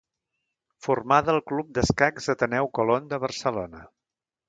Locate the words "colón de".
2.81-3.25